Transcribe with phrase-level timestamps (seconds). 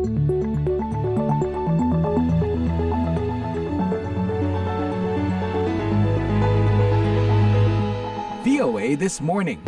[0.00, 0.08] VOA
[8.96, 9.60] This Morning.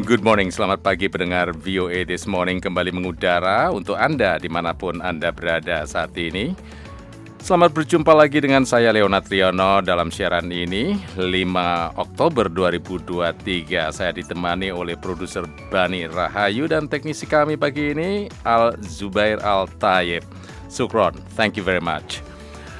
[0.00, 5.04] Good morning, selamat pagi pendengar VOA This Morning kembali mengudara untuk Anda di mana pun
[5.04, 6.56] Anda berada saat ini.
[7.50, 13.90] Selamat berjumpa lagi dengan saya Leonard Triono dalam siaran ini 5 Oktober 2023.
[13.90, 20.22] Saya ditemani oleh produser Bani Rahayu dan teknisi kami pagi ini Al Zubair Al Tayyib.
[20.70, 22.22] Sukron, thank you very much.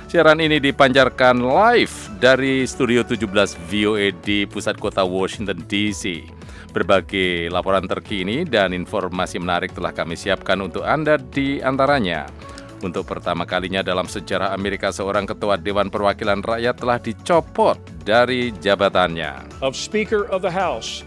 [0.06, 3.26] Siaran ini dipancarkan live dari Studio 17
[3.66, 6.23] VOA di pusat kota Washington DC.
[6.70, 12.30] Berbagai laporan terkini dan informasi menarik telah kami siapkan untuk Anda di antaranya.
[12.80, 17.76] Untuk pertama kalinya dalam sejarah Amerika, seorang ketua Dewan Perwakilan Rakyat telah dicopot
[18.08, 19.60] dari jabatannya.
[19.60, 21.04] of Speaker of the House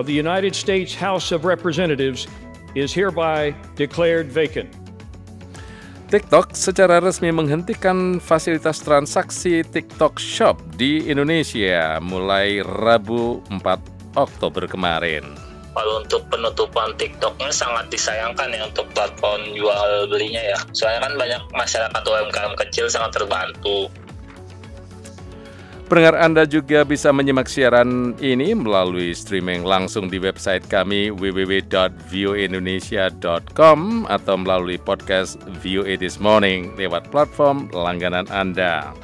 [0.00, 2.24] of the United States House of Representatives
[2.72, 4.72] is hereby declared vacant.
[6.10, 15.49] TikTok secara resmi menghentikan fasilitas transaksi TikTok Shop di Indonesia mulai Rabu 4 Oktober kemarin.
[15.70, 20.58] Kalau untuk penutupan TikToknya sangat disayangkan ya untuk platform jual belinya ya.
[20.74, 23.86] Soalnya kan banyak masyarakat UMKM kecil sangat terbantu.
[25.90, 34.34] Pendengar Anda juga bisa menyimak siaran ini melalui streaming langsung di website kami www.voindonesia.com atau
[34.38, 38.94] melalui podcast VOA This Morning lewat platform langganan Anda.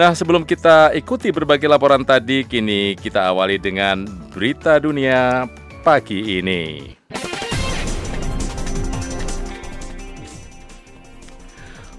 [0.00, 5.44] Nah, sebelum kita ikuti berbagai laporan tadi, kini kita awali dengan berita dunia
[5.84, 6.80] pagi ini.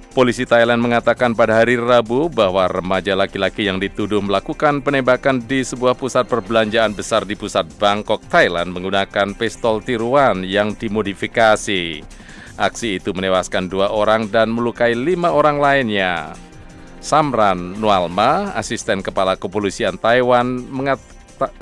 [0.10, 5.94] Polisi Thailand mengatakan pada hari Rabu bahwa remaja laki-laki yang dituduh melakukan penembakan di sebuah
[5.94, 12.02] pusat perbelanjaan besar di pusat Bangkok, Thailand menggunakan pistol tiruan yang dimodifikasi.
[12.56, 16.34] Aksi itu menewaskan dua orang dan melukai lima orang lainnya.
[17.04, 21.15] Samran Nualma, asisten kepala kepolisian Taiwan, mengata,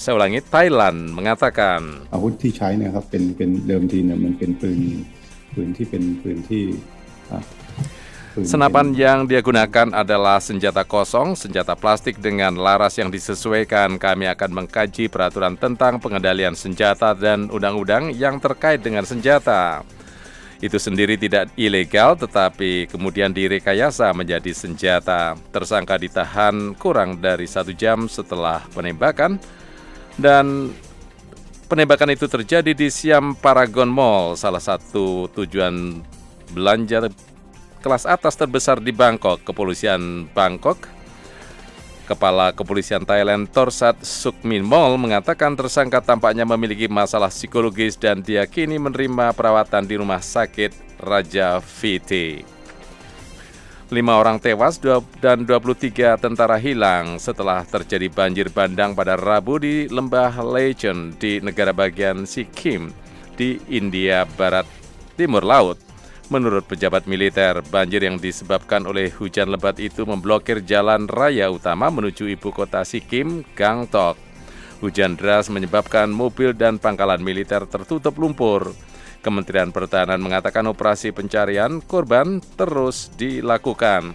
[0.02, 1.80] saya ulangi, Thailand mengatakan
[2.14, 4.80] อาวุธที่ใช้เนี่ยครับเป็นเป็นเดิมทีเนี่ยมันเป็นปืน
[5.54, 6.64] ปืนที่เป็นปืนที่
[7.32, 7.40] อ่ะ
[8.34, 13.98] ปืน Senapan yang dia gunakan adalah senjata kosong, senjata plastik dengan laras yang disesuaikan.
[13.98, 19.82] Kami akan mengkaji peraturan tentang pengendalian senjata dan undang-undang yang terkait dengan senjata.
[20.58, 25.38] Itu sendiri tidak ilegal, tetapi kemudian direkayasa menjadi senjata.
[25.54, 29.38] Tersangka ditahan kurang dari satu jam setelah penembakan,
[30.17, 30.71] dan
[31.67, 36.05] penembakan itu terjadi di Siam Paragon Mall, salah satu tujuan
[36.53, 37.09] belanja
[37.81, 40.89] kelas atas terbesar di Bangkok, kepolisian Bangkok.
[42.03, 49.31] Kepala Kepolisian Thailand Torsat Sukmin Mall mengatakan tersangka tampaknya memiliki masalah psikologis dan diyakini menerima
[49.31, 52.43] perawatan di rumah sakit Raja VT.
[53.93, 54.81] Lima orang tewas
[55.21, 61.69] dan 23 tentara hilang setelah terjadi banjir bandang pada Rabu di lembah Legend di negara
[61.69, 62.89] bagian Sikkim
[63.37, 64.65] di India Barat
[65.13, 65.77] Timur Laut.
[66.33, 72.25] Menurut pejabat militer, banjir yang disebabkan oleh hujan lebat itu memblokir jalan raya utama menuju
[72.33, 74.17] ibu kota Sikkim, Gangtok.
[74.81, 78.73] Hujan deras menyebabkan mobil dan pangkalan militer tertutup lumpur.
[79.23, 84.11] Kementerian Pertahanan mengatakan operasi pencarian korban terus dilakukan.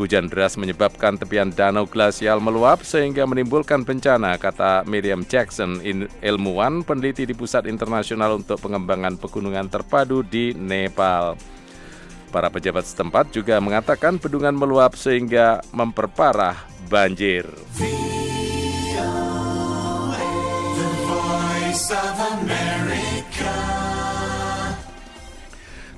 [0.00, 5.84] Hujan deras menyebabkan tepian danau glasial meluap sehingga menimbulkan bencana, kata Miriam Jackson,
[6.24, 11.36] ilmuwan peneliti di Pusat Internasional untuk Pengembangan Pegunungan Terpadu di Nepal.
[12.32, 16.56] Para pejabat setempat juga mengatakan bendungan meluap sehingga memperparah
[16.88, 17.44] banjir.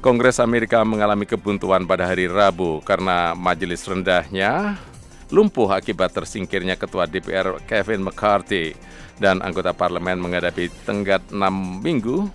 [0.04, 4.76] Kongres Amerika mengalami kebuntuan pada hari Rabu karena majelis rendahnya
[5.32, 8.76] lumpuh akibat tersingkirnya Ketua DPR Kevin McCarthy
[9.16, 11.41] dan anggota parlemen menghadapi tenggat 6
[11.80, 12.28] minggu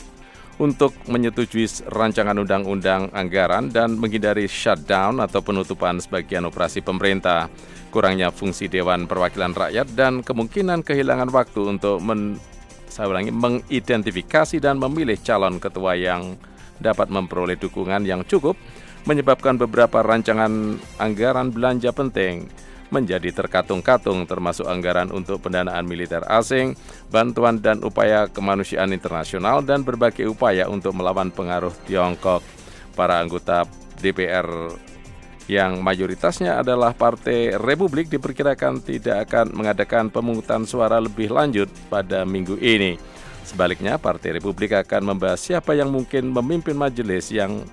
[0.57, 7.53] untuk menyetujui rancangan undang-undang anggaran dan menghindari shutdown atau penutupan sebagian operasi pemerintah,
[7.93, 12.41] kurangnya fungsi Dewan Perwakilan Rakyat dan kemungkinan kehilangan waktu untuk men,
[12.89, 16.33] saya ulangi, mengidentifikasi dan memilih calon ketua yang
[16.79, 18.55] dapat memperoleh dukungan yang cukup
[19.07, 22.47] menyebabkan beberapa rancangan anggaran belanja penting
[22.89, 26.73] menjadi terkatung-katung termasuk anggaran untuk pendanaan militer asing,
[27.13, 32.41] bantuan dan upaya kemanusiaan internasional dan berbagai upaya untuk melawan pengaruh Tiongkok.
[32.97, 33.63] Para anggota
[34.01, 34.73] DPR
[35.49, 42.57] yang mayoritasnya adalah Partai Republik diperkirakan tidak akan mengadakan pemungutan suara lebih lanjut pada minggu
[42.61, 42.97] ini.
[43.43, 47.65] Sebaliknya, Partai Republik akan membahas siapa yang mungkin memimpin majelis yang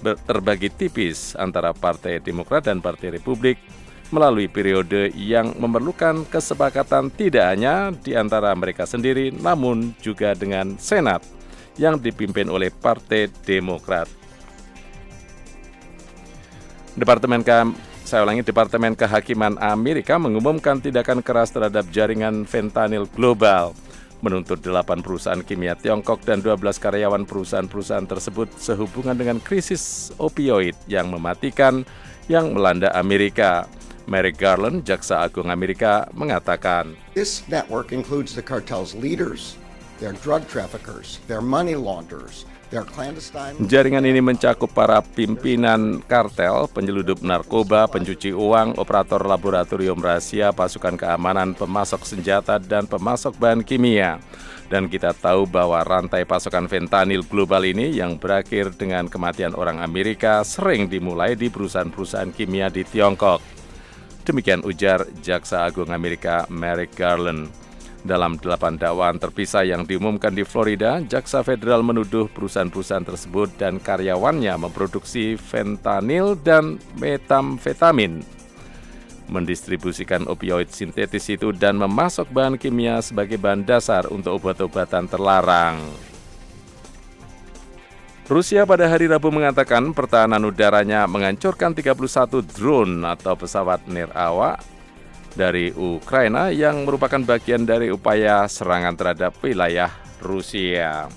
[0.00, 3.60] terbagi tipis antara Partai Demokrat dan Partai Republik
[4.10, 11.22] melalui periode yang memerlukan kesepakatan tidak hanya di antara mereka sendiri namun juga dengan Senat
[11.78, 14.10] yang dipimpin oleh Partai Demokrat.
[16.98, 17.70] Departemen Ke
[18.02, 23.70] saya ulangi, Departemen Kehakiman Amerika mengumumkan tindakan keras terhadap jaringan fentanyl global,
[24.20, 31.08] menuntut 8 perusahaan kimia Tiongkok dan 12 karyawan perusahaan-perusahaan tersebut sehubungan dengan krisis opioid yang
[31.12, 31.84] mematikan
[32.28, 33.66] yang melanda Amerika.
[34.10, 39.54] Merrick Garland, Jaksa Agung Amerika, mengatakan, This network includes the cartel's leaders,
[40.02, 42.42] their drug traffickers, their money launderers,
[43.66, 51.58] Jaringan ini mencakup para pimpinan kartel, penyeludup narkoba, pencuci uang, operator laboratorium rahasia, pasukan keamanan,
[51.58, 54.22] pemasok senjata, dan pemasok bahan kimia.
[54.70, 60.46] Dan kita tahu bahwa rantai pasokan fentanyl global ini yang berakhir dengan kematian orang Amerika
[60.46, 63.42] sering dimulai di perusahaan-perusahaan kimia di Tiongkok.
[64.22, 67.50] Demikian ujar Jaksa Agung Amerika Merrick Garland.
[68.00, 74.56] Dalam delapan dakwaan terpisah yang diumumkan di Florida, Jaksa Federal menuduh perusahaan-perusahaan tersebut dan karyawannya
[74.56, 78.24] memproduksi fentanyl dan metamfetamin,
[79.28, 85.84] mendistribusikan opioid sintetis itu dan memasok bahan kimia sebagai bahan dasar untuk obat-obatan terlarang.
[88.32, 94.79] Rusia pada hari Rabu mengatakan pertahanan udaranya menghancurkan 31 drone atau pesawat nirawak
[95.34, 99.90] dari Ukraina yang merupakan bagian dari upaya serangan terhadap wilayah
[100.20, 101.08] Rusia.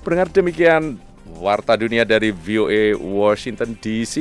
[0.00, 0.96] Pendengar demikian
[1.38, 4.16] Warta Dunia dari VOA Washington DC,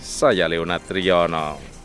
[0.00, 1.75] saya Leonard Triono.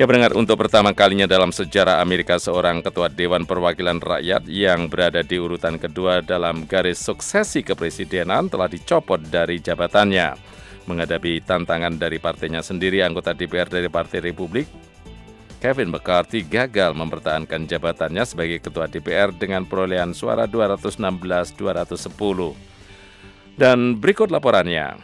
[0.00, 5.20] Ya pendengar, untuk pertama kalinya dalam sejarah Amerika seorang ketua Dewan Perwakilan Rakyat yang berada
[5.20, 10.40] di urutan kedua dalam garis suksesi kepresidenan telah dicopot dari jabatannya.
[10.88, 14.72] Menghadapi tantangan dari partainya sendiri, anggota DPR dari Partai Republik,
[15.60, 21.60] Kevin McCarthy gagal mempertahankan jabatannya sebagai ketua DPR dengan perolehan suara 216-210.
[23.52, 24.96] Dan berikut laporannya.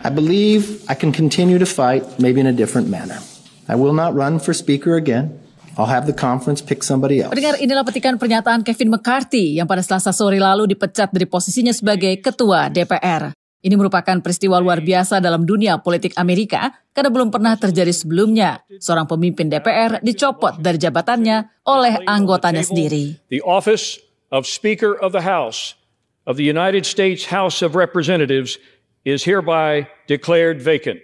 [0.00, 3.20] I believe I can continue to fight, maybe in a different manner.
[3.66, 5.42] I will not run for speaker again.
[5.76, 7.36] I'll have the conference pick somebody else.
[7.36, 12.16] Pendengar inilah petikan pernyataan Kevin McCarthy yang pada Selasa sore lalu dipecat dari posisinya sebagai
[12.24, 13.36] ketua DPR.
[13.60, 18.62] Ini merupakan peristiwa luar biasa dalam dunia politik Amerika karena belum pernah terjadi sebelumnya.
[18.78, 23.18] Seorang pemimpin DPR dicopot dari jabatannya oleh anggotanya sendiri.
[23.28, 25.76] The office of Speaker of the House
[26.24, 28.56] of the United States House of Representatives
[29.02, 31.02] is hereby declared vacant.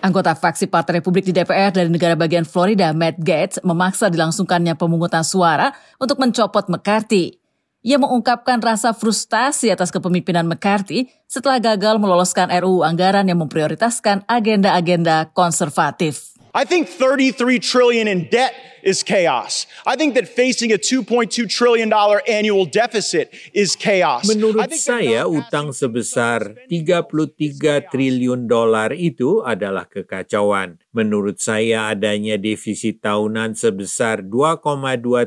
[0.00, 5.20] Anggota fraksi Partai Republik di DPR dari negara bagian Florida, Matt Gaetz, memaksa dilangsungkannya pemungutan
[5.20, 7.36] suara untuk mencopot McCarthy.
[7.84, 15.32] Ia mengungkapkan rasa frustasi atas kepemimpinan McCarthy setelah gagal meloloskan RUU anggaran yang memprioritaskan agenda-agenda
[15.32, 16.29] konservatif.
[16.50, 19.70] I think 33 trillion in debt is chaos.
[19.86, 24.26] I think that facing a 2.2 trillion dollar annual deficit is chaos.
[24.26, 30.82] Menurut saya utang sebesar 33 triliun dolar itu adalah kekacauan.
[30.90, 34.66] Menurut saya adanya defisit tahunan sebesar 2,2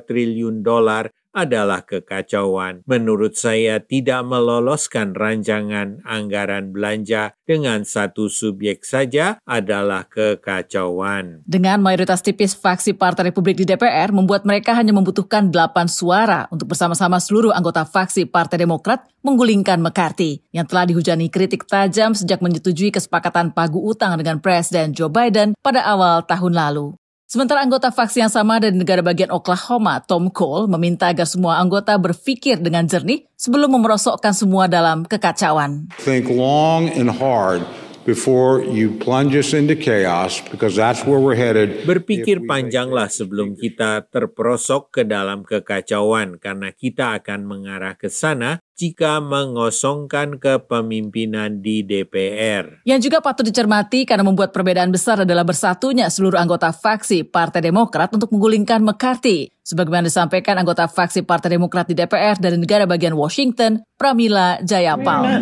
[0.03, 2.85] triliun dolar adalah kekacauan.
[2.85, 11.43] Menurut saya tidak meloloskan rancangan anggaran belanja dengan satu subjek saja adalah kekacauan.
[11.43, 16.71] Dengan mayoritas tipis fraksi Partai Republik di DPR membuat mereka hanya membutuhkan 8 suara untuk
[16.71, 22.93] bersama-sama seluruh anggota fraksi Partai Demokrat menggulingkan McCarthy yang telah dihujani kritik tajam sejak menyetujui
[22.93, 26.93] kesepakatan pagu utang dengan Presiden Joe Biden pada awal tahun lalu.
[27.33, 31.97] Sementara anggota faksi yang sama dari negara bagian Oklahoma, Tom Cole, meminta agar semua anggota
[31.97, 35.89] berpikir dengan jernih sebelum memerosokkan semua dalam kekacauan.
[36.05, 37.65] Think long and hard
[38.03, 41.87] before you plunge us into chaos because that's where we're headed.
[41.87, 49.21] Berpikir panjanglah sebelum kita terperosok ke dalam kekacauan karena kita akan mengarah ke sana jika
[49.21, 52.83] mengosongkan kepemimpinan di DPR.
[52.83, 58.11] Yang juga patut dicermati karena membuat perbedaan besar adalah bersatunya seluruh anggota faksi Partai Demokrat
[58.11, 59.53] untuk menggulingkan McCarthy.
[59.63, 65.39] Sebagaimana disampaikan anggota faksi Partai Demokrat di DPR dari negara bagian Washington, Pramila Jayapal.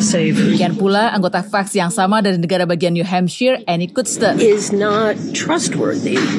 [0.00, 4.32] Demikian pula anggota faksi yang sama dari negara bagian New Hampshire, Annie Kutster.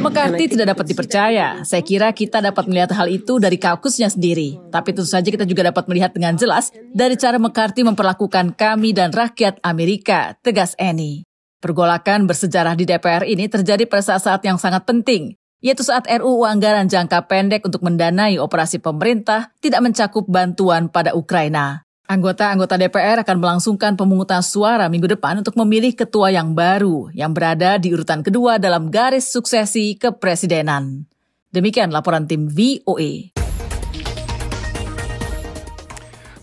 [0.01, 1.61] McCarthy tidak dapat dipercaya.
[1.61, 4.57] Saya kira kita dapat melihat hal itu dari kaukusnya sendiri.
[4.73, 9.13] Tapi tentu saja kita juga dapat melihat dengan jelas dari cara McCarthy memperlakukan kami dan
[9.13, 11.29] rakyat Amerika, tegas Annie.
[11.61, 16.89] Pergolakan bersejarah di DPR ini terjadi pada saat-saat yang sangat penting, yaitu saat RUU anggaran
[16.89, 21.85] jangka pendek untuk mendanai operasi pemerintah tidak mencakup bantuan pada Ukraina.
[22.11, 27.79] Anggota-anggota DPR akan melangsungkan pemungutan suara minggu depan untuk memilih ketua yang baru yang berada
[27.79, 31.07] di urutan kedua dalam garis suksesi kepresidenan.
[31.55, 33.31] Demikian laporan tim VOA.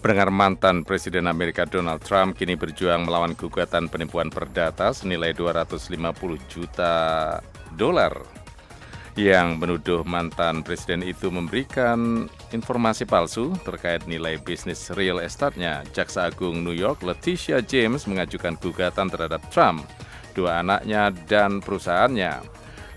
[0.00, 6.00] Pendengar mantan Presiden Amerika Donald Trump kini berjuang melawan gugatan penipuan perdata senilai 250
[6.48, 6.94] juta
[7.76, 8.16] dolar
[9.18, 15.82] yang menuduh mantan presiden itu memberikan informasi palsu terkait nilai bisnis real estate-nya.
[15.90, 19.82] Jaksa Agung New York Leticia James mengajukan gugatan terhadap Trump,
[20.38, 22.46] dua anaknya dan perusahaannya.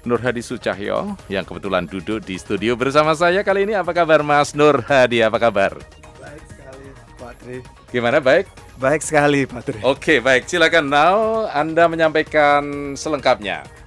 [0.06, 3.74] Nur Hadi Sucahyo yang kebetulan duduk di studio bersama saya kali ini.
[3.74, 5.26] Apa kabar Mas Nur Hadi?
[5.26, 5.74] Apa kabar?
[6.22, 6.86] Baik sekali,
[7.18, 7.58] Pak Tri.
[7.90, 8.46] Gimana baik?
[8.78, 9.80] Baik sekali, Pak Tri.
[9.82, 10.46] Oke, baik.
[10.46, 13.81] Silakan now Anda menyampaikan selengkapnya.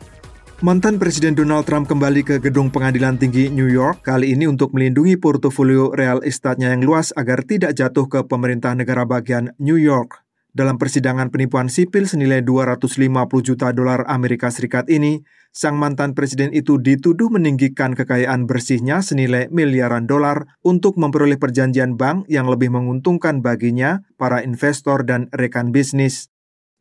[0.64, 5.20] Mantan Presiden Donald Trump kembali ke gedung pengadilan tinggi New York kali ini untuk melindungi
[5.20, 10.24] portofolio real estate-nya yang luas agar tidak jatuh ke pemerintah negara bagian New York.
[10.56, 12.96] Dalam persidangan penipuan sipil senilai 250
[13.44, 15.20] juta dolar Amerika Serikat ini,
[15.52, 22.24] sang mantan presiden itu dituduh meninggikan kekayaan bersihnya senilai miliaran dolar untuk memperoleh perjanjian bank
[22.32, 26.32] yang lebih menguntungkan baginya, para investor, dan rekan bisnis.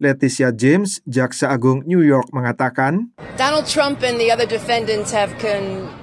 [0.04, 5.32] Leticia James, Jaksa Agung New York mengatakan, Donald Trump and the other defendants have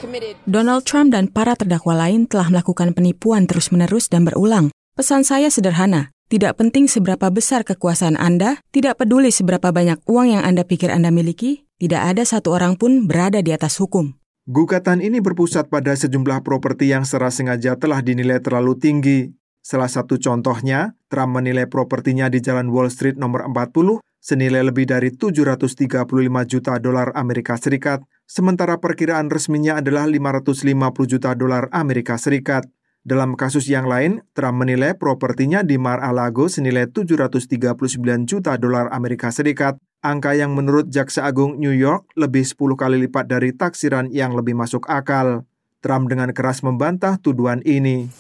[0.01, 4.73] committed Donald Trump dan para terdakwa lain telah melakukan penipuan terus-menerus dan berulang.
[4.97, 10.43] Pesan saya sederhana, tidak penting seberapa besar kekuasaan Anda, tidak peduli seberapa banyak uang yang
[10.49, 14.17] Anda pikir Anda miliki, tidak ada satu orang pun berada di atas hukum.
[14.51, 19.21] Gugatan ini berpusat pada sejumlah properti yang secara sengaja telah dinilai terlalu tinggi.
[19.63, 25.11] Salah satu contohnya, Trump menilai propertinya di Jalan Wall Street nomor 40 senilai lebih dari
[25.11, 26.07] 735
[26.47, 30.71] juta dolar Amerika Serikat, sementara perkiraan resminya adalah 550
[31.09, 32.69] juta dolar Amerika Serikat.
[33.01, 39.81] Dalam kasus yang lain, Trump menilai propertinya di Mar-a-Lago senilai 739 juta dolar Amerika Serikat,
[40.05, 44.53] angka yang menurut Jaksa Agung New York lebih 10 kali lipat dari taksiran yang lebih
[44.53, 45.49] masuk akal.
[45.81, 48.13] Trump dengan keras membantah tuduhan ini.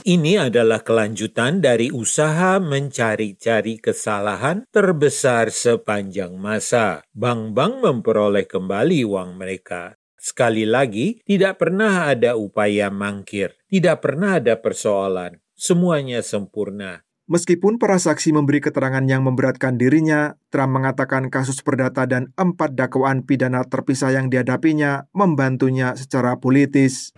[0.00, 7.04] Ini adalah kelanjutan dari usaha mencari-cari kesalahan terbesar sepanjang masa.
[7.12, 10.00] Bank-bank memperoleh kembali uang mereka.
[10.16, 15.36] Sekali lagi, tidak pernah ada upaya mangkir, tidak pernah ada persoalan.
[15.52, 17.04] Semuanya sempurna.
[17.26, 23.26] Meskipun para saksi memberi keterangan yang memberatkan dirinya, Trump mengatakan kasus perdata dan empat dakwaan
[23.26, 27.10] pidana terpisah yang dihadapinya membantunya secara politis.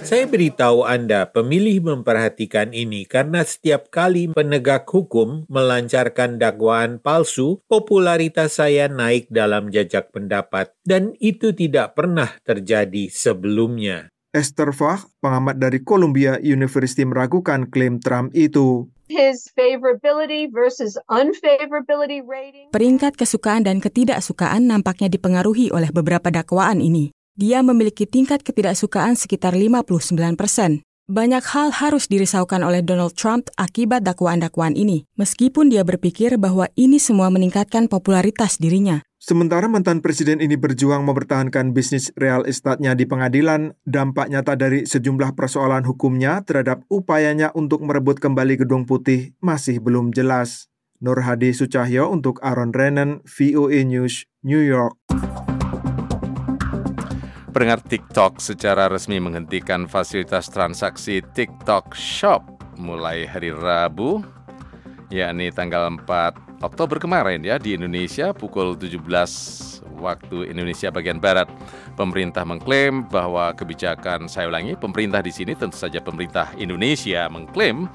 [0.00, 8.56] Saya beritahu Anda, pemilih memperhatikan ini karena setiap kali penegak hukum melancarkan dakwaan palsu, popularitas
[8.56, 14.13] saya naik dalam jajak pendapat, dan itu tidak pernah terjadi sebelumnya.
[14.34, 18.90] Esther Fach, pengamat dari Columbia University meragukan klaim Trump itu.
[19.06, 22.74] His favorability versus unfavorability rating.
[22.74, 27.14] Peringkat kesukaan dan ketidaksukaan nampaknya dipengaruhi oleh beberapa dakwaan ini.
[27.38, 30.82] Dia memiliki tingkat ketidaksukaan sekitar 59 persen.
[31.04, 36.96] Banyak hal harus dirisaukan oleh Donald Trump akibat dakwaan-dakwaan ini, meskipun dia berpikir bahwa ini
[36.96, 39.04] semua meningkatkan popularitas dirinya.
[39.20, 45.36] Sementara mantan presiden ini berjuang mempertahankan bisnis real estate-nya di pengadilan, dampak nyata dari sejumlah
[45.36, 50.72] persoalan hukumnya terhadap upayanya untuk merebut kembali Gedung Putih masih belum jelas.
[51.04, 54.96] Nur Hadi Sucahyo untuk Aaron Renan, VOA News, New York.
[57.54, 62.42] Pendengar TikTok secara resmi menghentikan fasilitas transaksi TikTok Shop
[62.74, 64.26] mulai hari Rabu,
[65.06, 68.98] yakni tanggal 4 Oktober kemarin ya di Indonesia pukul 17
[70.02, 71.46] waktu Indonesia bagian barat.
[71.94, 77.86] Pemerintah mengklaim bahwa kebijakan saya ulangi, pemerintah di sini tentu saja pemerintah Indonesia mengklaim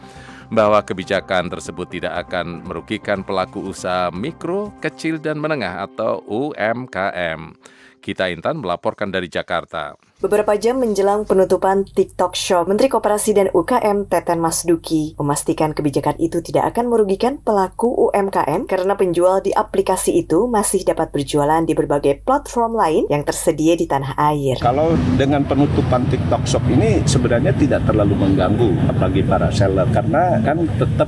[0.56, 7.60] bahwa kebijakan tersebut tidak akan merugikan pelaku usaha mikro, kecil dan menengah atau UMKM.
[8.00, 9.94] Kita Intan melaporkan dari Jakarta.
[10.20, 16.44] Beberapa jam menjelang penutupan TikTok Shop, Menteri Koperasi dan UKM Teten Masduki memastikan kebijakan itu
[16.44, 22.20] tidak akan merugikan pelaku UMKM karena penjual di aplikasi itu masih dapat berjualan di berbagai
[22.27, 24.60] platform lain yang tersedia di tanah air.
[24.60, 30.68] Kalau dengan penutupan TikTok Shop ini sebenarnya tidak terlalu mengganggu bagi para seller karena kan
[30.75, 31.08] tetap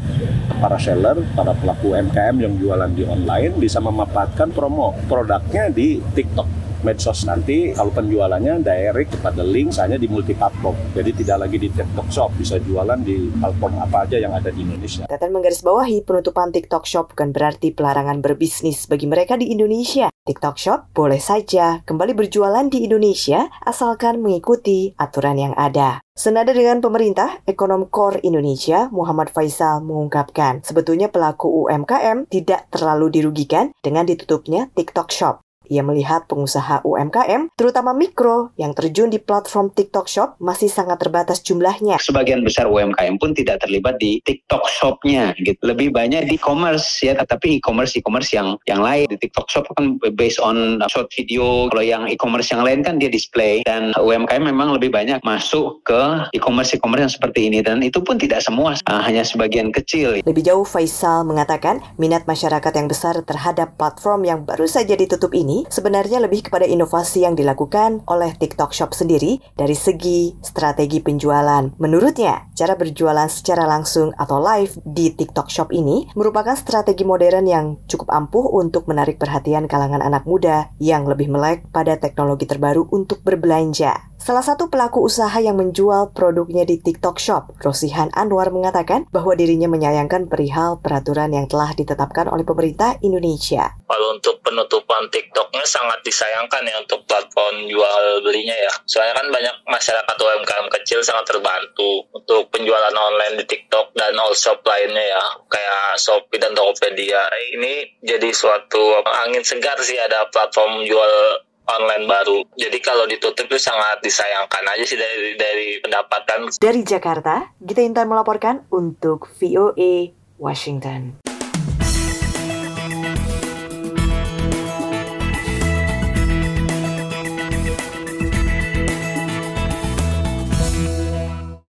[0.63, 6.60] para seller, para pelaku UMKM yang jualan di online bisa memanfaatkan promo produknya di TikTok
[6.81, 10.77] medsos nanti kalau penjualannya direct kepada link hanya di multi platform.
[10.93, 14.61] Jadi tidak lagi di TikTok Shop, bisa jualan di platform apa aja yang ada di
[14.65, 15.05] Indonesia.
[15.09, 20.11] Teten menggarisbawahi penutupan TikTok Shop bukan berarti pelarangan berbisnis bagi mereka di Indonesia.
[20.21, 25.97] TikTok Shop boleh saja kembali berjualan di Indonesia asalkan mengikuti aturan yang ada.
[26.13, 33.73] Senada dengan pemerintah, ekonom core Indonesia Muhammad Faisal mengungkapkan sebetulnya pelaku UMKM tidak terlalu dirugikan
[33.81, 35.41] dengan ditutupnya TikTok Shop.
[35.71, 41.39] Ia melihat pengusaha UMKM, terutama mikro, yang terjun di platform TikTok Shop masih sangat terbatas
[41.39, 41.95] jumlahnya.
[42.03, 45.31] Sebagian besar UMKM pun tidak terlibat di TikTok Shop-nya.
[45.39, 45.55] Gitu.
[45.63, 49.95] Lebih banyak di e-commerce ya, tapi e-commerce e-commerce yang yang lain di TikTok Shop kan
[50.11, 51.71] based on short video.
[51.71, 56.27] Kalau yang e-commerce yang lain kan dia display dan UMKM memang lebih banyak masuk ke
[56.35, 60.19] e-commerce e-commerce yang seperti ini dan itu pun tidak semua, uh, hanya sebagian kecil.
[60.19, 65.31] Lebih jauh Faisal mengatakan minat masyarakat yang besar terhadap platform yang baru saja ditutup
[65.67, 71.73] sebenarnya lebih kepada inovasi yang dilakukan oleh TikTok Shop sendiri dari segi strategi penjualan.
[71.81, 77.65] Menurutnya, cara berjualan secara langsung atau live di TikTok Shop ini merupakan strategi modern yang
[77.87, 83.25] cukup ampuh untuk menarik perhatian kalangan anak muda yang lebih melek pada teknologi terbaru untuk
[83.25, 84.10] berbelanja.
[84.21, 89.65] Salah satu pelaku usaha yang menjual produknya di TikTok Shop, Rosihan Anwar mengatakan bahwa dirinya
[89.65, 93.73] menyayangkan perihal peraturan yang telah ditetapkan oleh pemerintah Indonesia.
[93.89, 98.69] Kalau untuk penutupan TikToknya sangat disayangkan ya untuk platform jual belinya ya.
[98.85, 104.37] Soalnya kan banyak masyarakat UMKM kecil sangat terbantu untuk penjualan online di TikTok dan all
[104.37, 107.25] shop lainnya ya, kayak Shopee dan Tokopedia.
[107.57, 111.41] Ini jadi suatu angin segar sih ada platform jual
[111.79, 112.43] online baru.
[112.59, 116.51] Jadi kalau ditutup itu sangat disayangkan aja sih dari dari pendapatan.
[116.59, 121.30] Dari Jakarta, Gita Intan melaporkan untuk VOA Washington.